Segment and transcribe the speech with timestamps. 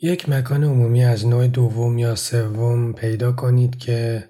[0.00, 4.28] یک مکان عمومی از نوع دوم یا سوم پیدا کنید که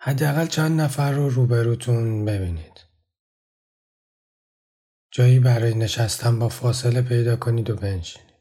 [0.00, 2.86] حداقل چند نفر رو روبروتون ببینید.
[5.10, 8.36] جایی برای نشستن با فاصله پیدا کنید و بنشینید.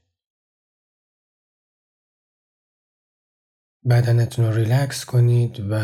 [3.90, 5.76] بدنتون رو ریلکس کنید و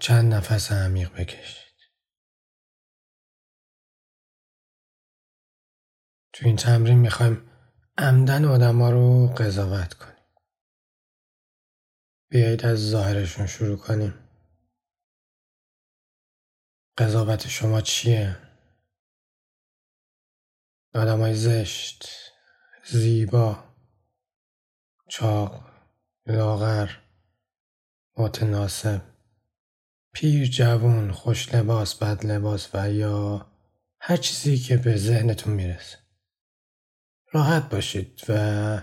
[0.00, 1.74] چند نفس عمیق بکشید.
[6.32, 7.53] تو این تمرین می‌خوایم
[7.98, 10.14] عمدن آدما رو قضاوت کنیم.
[12.28, 14.14] بیایید از ظاهرشون شروع کنیم.
[16.98, 18.36] قضاوت شما چیه؟
[20.94, 22.08] آدمای زشت،
[22.84, 23.64] زیبا،
[25.08, 25.70] چاق،
[26.26, 26.90] لاغر،
[28.16, 29.02] متناسب،
[30.12, 33.46] پیر جوون، خوش لباس، بد لباس و یا
[34.00, 36.03] هر چیزی که به ذهنتون می‌رسه.
[37.34, 38.80] راحت باشید و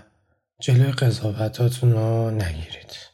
[0.60, 3.11] جلوی قضاوتاتون رو نگیرید.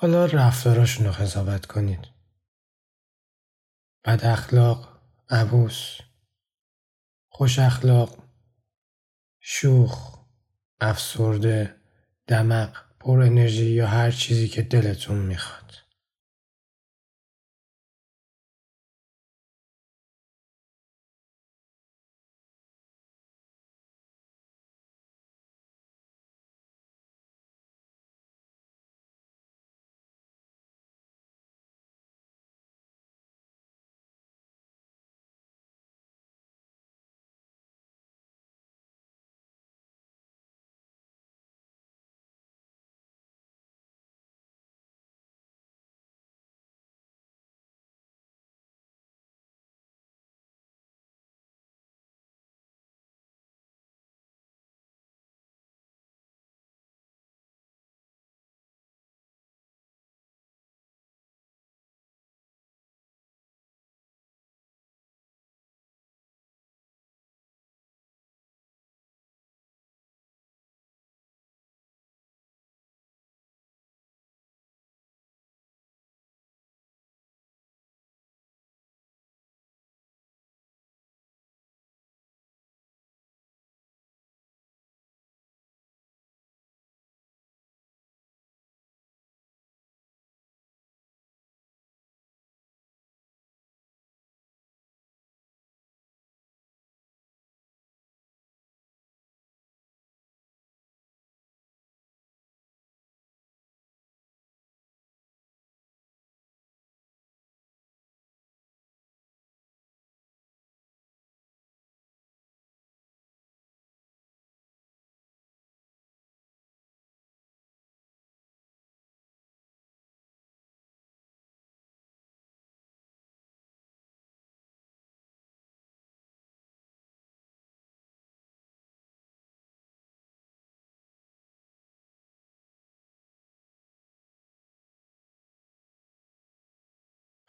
[0.00, 2.08] حالا رفتاراشون رو قضاوت کنید.
[4.04, 5.00] بد اخلاق،
[5.30, 5.98] عبوس،
[7.28, 8.18] خوش اخلاق،
[9.40, 10.18] شوخ،
[10.80, 11.76] افسرده،
[12.26, 15.87] دمق، پر انرژی یا هر چیزی که دلتون می‌خواد.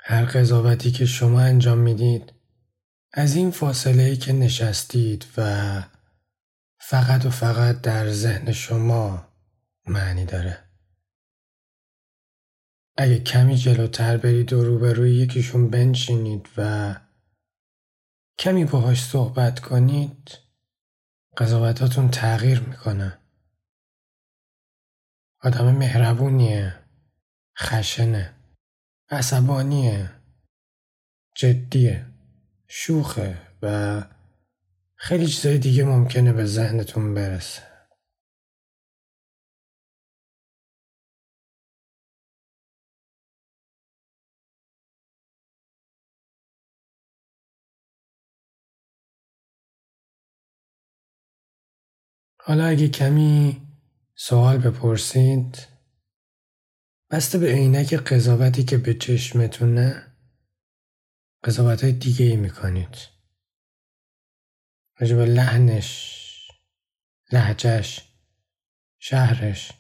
[0.09, 2.33] هر قضاوتی که شما انجام می‌دید
[3.13, 5.83] از این فاصله ای که نشستید و
[6.79, 9.27] فقط و فقط در ذهن شما
[9.87, 10.63] معنی داره.
[12.97, 16.95] اگه کمی جلوتر برید و روبروی یکیشون بنشینید و
[18.39, 20.37] کمی باهاش صحبت کنید
[21.37, 23.17] قضاوتاتون تغییر می‌کنه.
[25.41, 26.79] آدم مهربونیه
[27.59, 28.38] خشنه
[29.11, 30.11] عصبانیه.
[31.35, 32.05] جدیه.
[32.67, 34.03] شوخه و
[34.95, 37.61] خیلی چیزای دیگه ممکنه به ذهنتون برسه.
[52.39, 53.61] حالا اگه کمی
[54.15, 55.67] سوال بپرسید
[57.11, 60.03] بسته به عینک قضاوتی که به چشمتونه
[61.43, 62.97] قضاوت های دیگه ای می‌کنید
[64.99, 66.15] راجب لحنش
[67.31, 68.01] لحجش
[68.99, 69.71] شهرش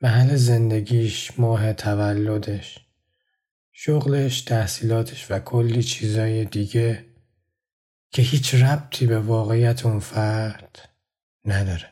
[0.00, 2.78] محل زندگیش ماه تولدش
[3.72, 7.04] شغلش تحصیلاتش و کلی چیزای دیگه
[8.10, 10.88] که هیچ ربطی به واقعیت اون فرد
[11.44, 11.89] نداره.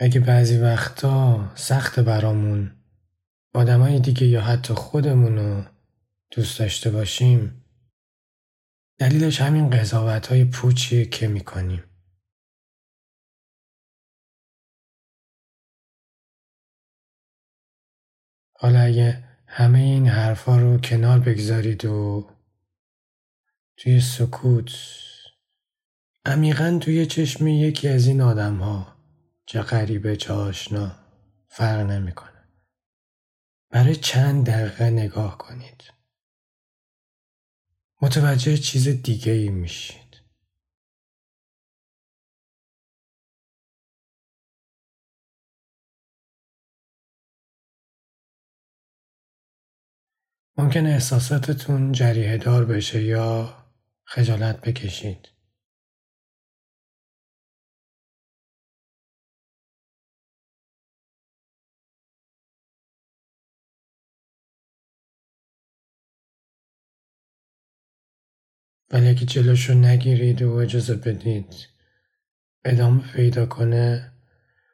[0.00, 2.76] اگه بعضی وقتا سخت برامون
[3.54, 5.64] آدمای دیگه یا حتی خودمونو
[6.30, 7.64] دوست داشته باشیم
[8.98, 11.82] دلیلش همین قضاوت های پوچیه که می‌کنیم.
[18.60, 22.30] حالا اگه همه این حرفا رو کنار بگذارید و
[23.76, 24.70] توی سکوت
[26.24, 28.97] عمیقا توی چشم یکی از این آدم ها
[29.48, 30.96] چه غریبه چه آشنا
[31.48, 32.48] فرق نمی‌کنه.
[33.70, 35.92] برای چند دقیقه نگاه کنید.
[38.02, 40.22] متوجه چیز دیگه ای میشید.
[50.56, 53.56] ممکن احساساتتون جریه دار بشه یا
[54.04, 55.37] خجالت بکشید.
[68.90, 71.68] ولی اگه جلوش رو نگیرید و اجازه بدید
[72.64, 74.12] ادامه پیدا کنه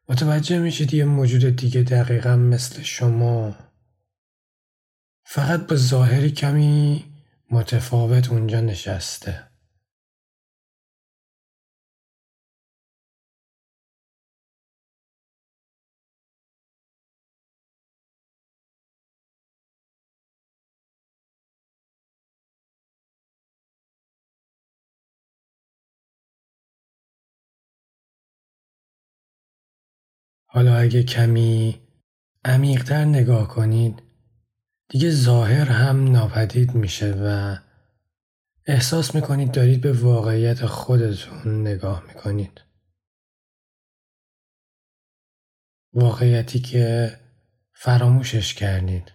[0.09, 3.57] متوجه میشید یه موجود دیگه دقیقا مثل شما.
[5.25, 7.05] فقط با ظاهری کمی
[7.51, 9.54] متفاوت اونجا نشسته.
[30.55, 31.81] حالا اگه کمی
[32.45, 34.03] عمیقتر نگاه کنید
[34.89, 37.57] دیگه ظاهر هم ناپدید میشه و
[38.67, 42.61] احساس می‌کنید دارید به واقعیت خودتون نگاه می‌کنید.
[45.93, 47.17] واقعیتی که
[47.73, 49.13] فراموشش کردید.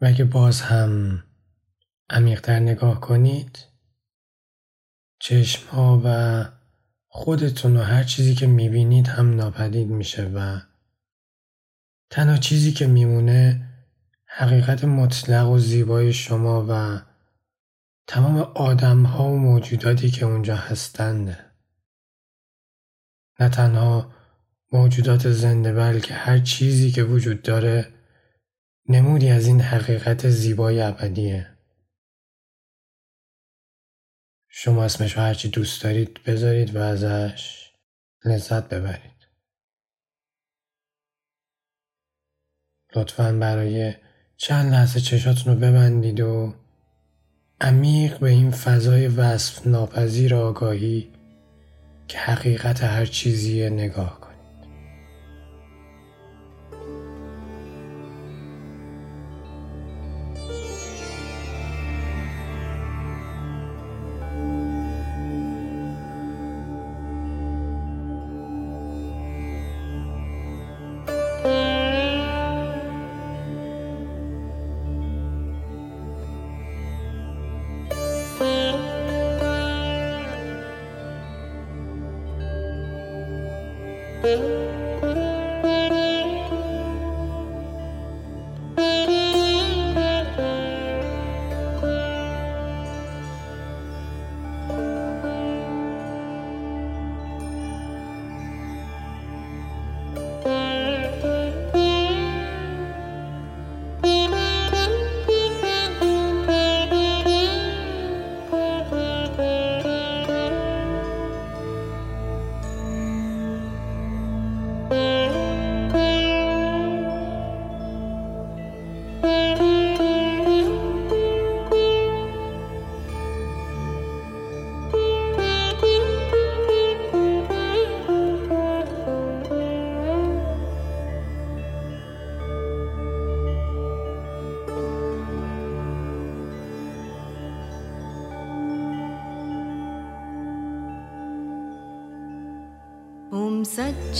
[0.00, 1.22] و اگه باز هم
[2.10, 3.58] عمیقتر نگاه کنید
[5.18, 6.44] چشم ها و
[7.08, 10.60] خودتون و هر چیزی که می‌بینید هم ناپدید میشه و
[12.10, 13.66] تنها چیزی که میمونه
[14.26, 17.00] حقیقت مطلق و زیبای شما و
[18.06, 21.38] تمام آدم ها و موجوداتی که اونجا هستند.
[23.40, 24.12] نه تنها
[24.72, 27.99] موجودات زنده بلکه هر چیزی که وجود داره
[28.92, 31.46] نمودی از این حقیقت زیبای ابدیه.
[34.48, 37.70] شما اسمش رو هرچی دوست دارید بذارید و ازش
[38.24, 39.28] لذت ببرید.
[42.96, 43.94] لطفا برای
[44.36, 46.54] چند لحظه چشاتون رو ببندید و
[47.60, 51.12] عمیق به این فضای وصف ناپذیر آگاهی
[52.08, 54.19] که حقیقت هر چیزی نگاه
[84.22, 84.69] کنید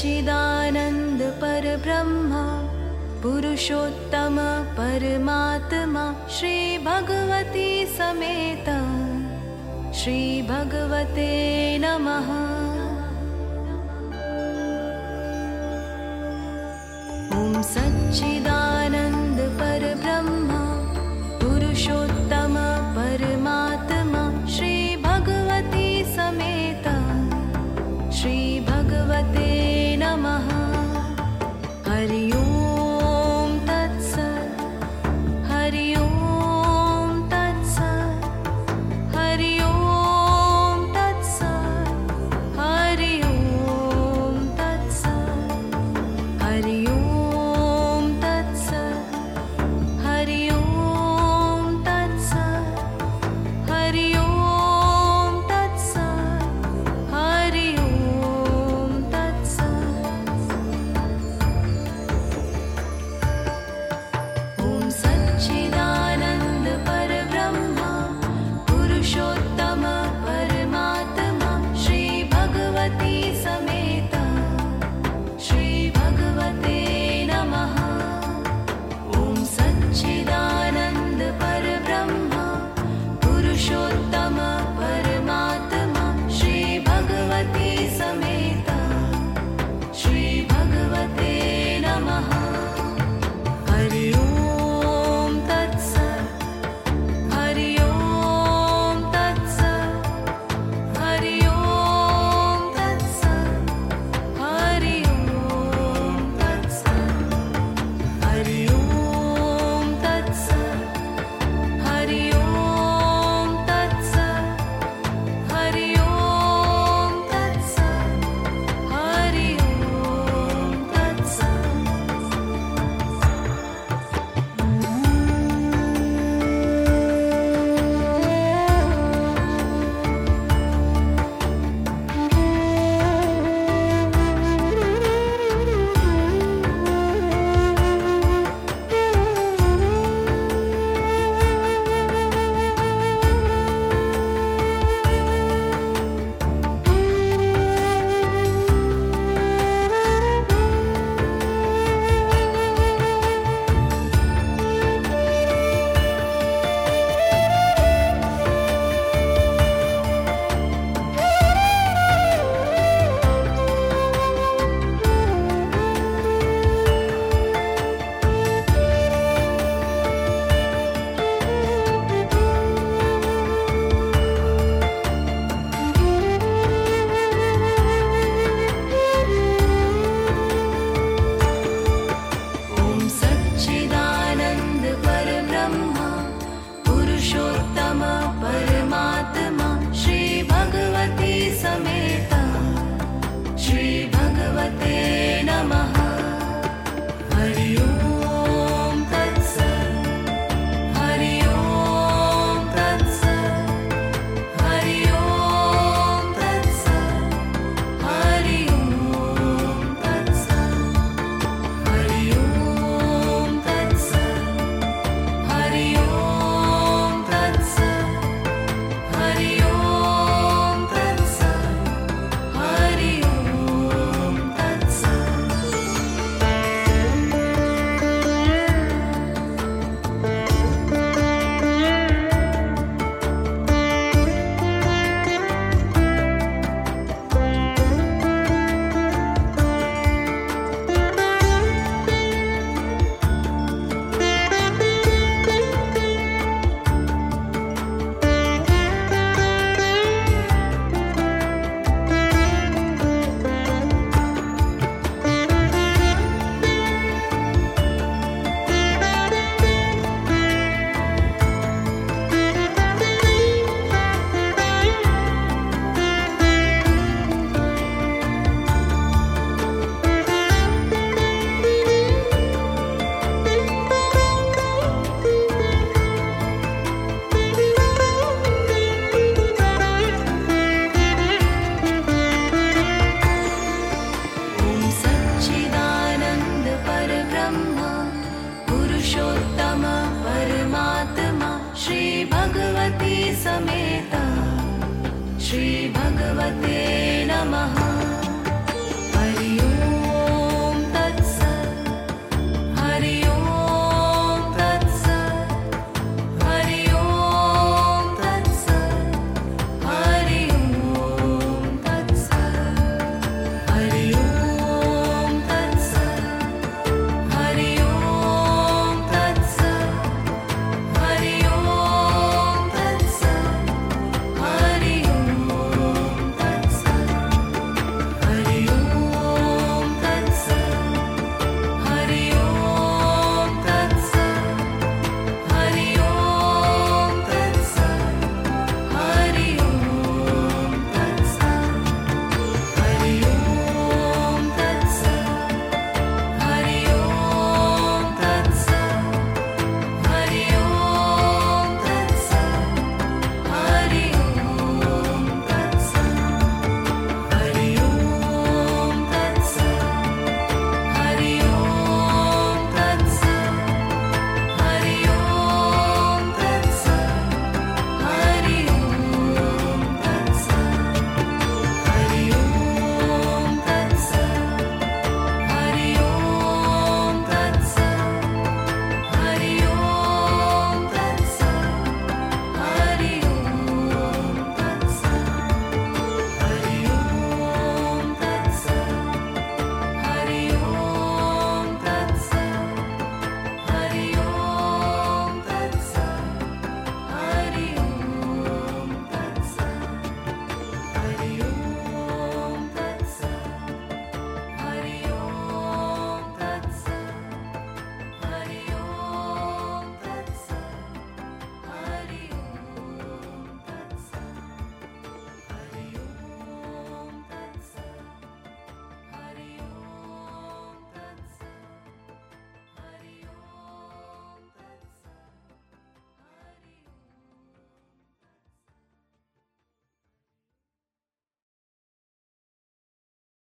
[0.01, 2.43] सच्चिदानन्द परब्रह्मा
[3.23, 4.37] पुरुषोत्तम
[4.79, 6.05] परमात्मा
[6.37, 8.69] श्रीभगवती समेत।
[10.01, 11.29] श्रीभगवते
[11.85, 12.31] नमः।
[17.37, 18.70] ॐ सच्चिदानन्द